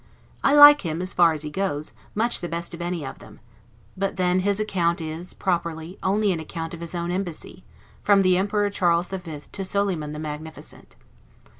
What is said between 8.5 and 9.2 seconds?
Charles the